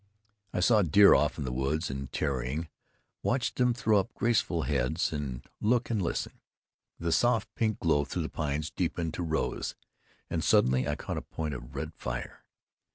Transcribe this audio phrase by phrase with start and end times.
[0.51, 2.69] I saw deer off in the woods, and tarrying,
[3.21, 6.39] watched them throw up graceful heads, and look and listen.
[6.97, 9.75] The soft pink glow through the pines deepened to rose,
[10.27, 12.43] and suddenly I caught a point of red fire.